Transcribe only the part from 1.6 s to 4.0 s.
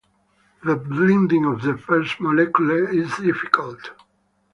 the first molecule is difficult.